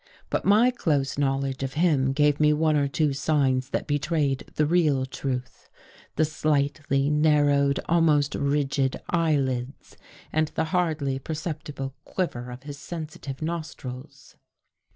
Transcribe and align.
But 0.31 0.45
my 0.45 0.71
close 0.71 1.15
knowledge 1.19 1.61
of 1.61 1.75
him 1.75 2.11
gave 2.11 2.39
me 2.39 2.53
one 2.53 2.75
or 2.75 2.87
two 2.87 3.13
signs 3.13 3.69
that 3.69 3.85
betrayed 3.85 4.49
the 4.55 4.65
real 4.65 5.05
truth— 5.05 5.69
the 6.15 6.25
slightly 6.25 7.07
nar 7.11 7.45
rowed, 7.45 7.79
almost 7.87 8.33
rigid 8.33 8.99
eyelids 9.11 9.97
and 10.33 10.47
the 10.55 10.63
hardly 10.73 11.19
percep 11.19 11.61
tible 11.65 11.93
quiver 12.03 12.49
of 12.49 12.63
his 12.63 12.79
sensitive 12.79 13.43
nostrils. 13.43 14.37